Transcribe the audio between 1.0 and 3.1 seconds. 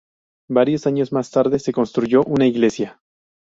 más tarde se construyó una iglesia.